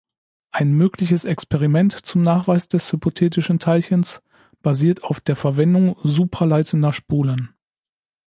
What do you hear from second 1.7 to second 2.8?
zum Nachweis